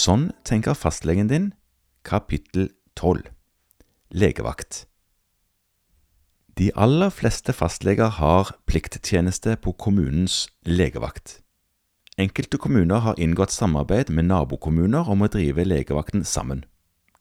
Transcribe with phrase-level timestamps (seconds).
[0.00, 1.46] Sånn tenker fastlegen din,
[2.06, 3.26] kapittel 12
[4.16, 4.86] Legevakt
[6.56, 11.42] De aller fleste fastleger har plikttjeneste på kommunens legevakt.
[12.16, 16.64] Enkelte kommuner har inngått samarbeid med nabokommuner om å drive legevakten sammen.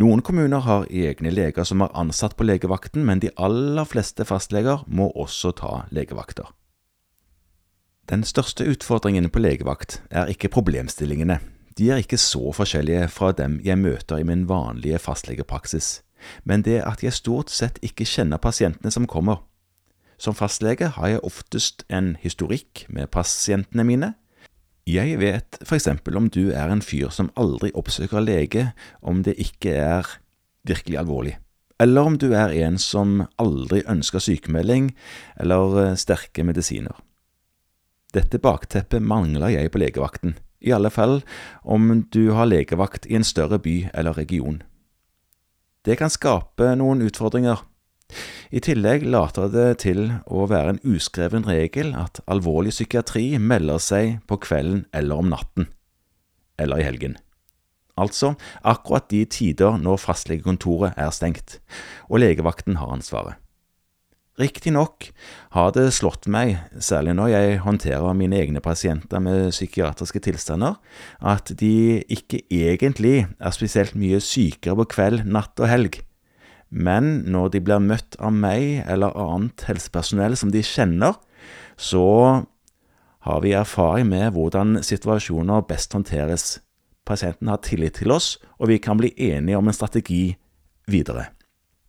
[0.00, 4.82] Noen kommuner har egne leger som er ansatt på legevakten, men de aller fleste fastleger
[4.88, 6.48] må også ta legevakter.
[8.10, 11.38] Den største utfordringen på legevakt er ikke problemstillingene,
[11.78, 16.04] de er ikke så forskjellige fra dem jeg møter i min vanlige fastlegepraksis,
[16.46, 19.42] men det at jeg stort sett ikke kjenner pasientene som kommer.
[20.18, 24.12] Som fastlege har jeg oftest en historikk med pasientene mine.
[24.86, 28.68] Jeg vet for eksempel om du er en fyr som aldri oppsøker lege
[29.02, 30.10] om det ikke er
[30.68, 31.34] virkelig alvorlig,
[31.82, 34.92] eller om du er en som aldri ønsker sykemelding
[35.40, 36.94] eller eh, sterke medisiner.
[38.14, 41.20] Dette bakteppet mangler jeg på legevakten i alle fall
[41.62, 44.62] om du har legevakt i en større by eller region.
[45.84, 47.60] Det kan skape noen utfordringer.
[48.54, 54.18] I tillegg later det til å være en uskreven regel at alvorlig psykiatri melder seg
[54.28, 55.68] på kvelden eller om natten,
[56.60, 57.18] eller i helgen.
[58.00, 58.34] Altså
[58.66, 61.58] akkurat de tider når fastlegekontoret er stengt,
[62.08, 63.43] og legevakten har ansvaret.
[64.34, 65.12] Riktignok
[65.54, 70.74] har det slått meg, særlig når jeg håndterer mine egne pasienter med psykiatriske tilstander,
[71.22, 76.00] at de ikke egentlig er spesielt mye sykere på kveld, natt og helg.
[76.74, 81.14] Men når de blir møtt av meg eller annet helsepersonell som de kjenner,
[81.78, 82.02] så
[83.24, 86.58] har vi erfaring med hvordan situasjoner best håndteres.
[87.06, 90.34] Pasienten har tillit til oss, og vi kan bli enige om en strategi
[90.90, 91.30] videre.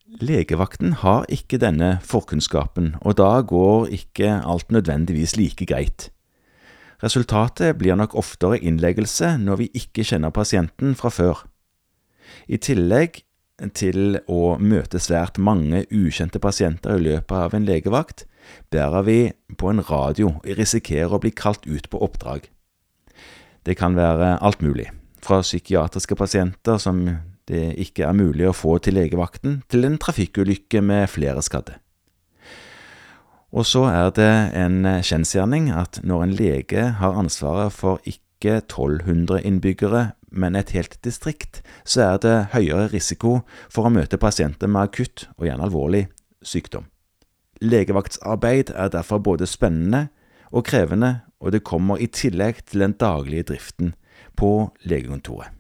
[0.06, 6.12] Legevakten har ikke denne forkunnskapen, og da går ikke alt nødvendigvis like greit.
[7.04, 11.44] Resultatet blir nok oftere innleggelse når vi ikke kjenner pasienten fra før.
[12.48, 13.24] I tillegg
[13.74, 18.28] til å møte svært mange ukjente pasienter i løpet av en legevakt,
[18.70, 19.20] bærer vi
[19.58, 22.46] på en radio og risikerer å bli kalt ut på oppdrag.
[23.66, 27.08] Det kan være alt mulig, fra psykiatriske pasienter som
[27.50, 31.78] det ikke er mulig å få til legevakten, til en trafikkulykke med flere skadde.
[33.56, 39.46] Og så er det en kjensgjerning at når en lege har ansvaret for ikke 1200
[39.48, 43.40] innbyggere, men et helt distrikt, så er det høyere risiko
[43.72, 46.04] for å møte pasienter med akutt og gjerne alvorlig
[46.44, 46.90] sykdom.
[47.64, 50.10] Legevaktsarbeid er derfor både spennende
[50.52, 53.94] og krevende, og det kommer i tillegg til den daglige driften
[54.36, 55.56] på legekontoret.